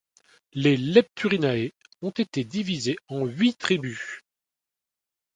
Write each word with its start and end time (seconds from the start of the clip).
Les 0.53 0.77
Lepturinae 0.77 1.73
ont 2.01 2.09
été 2.09 2.43
divisés 2.43 2.95
en 3.07 3.23
huit 3.27 3.55
tribus. 3.59 4.23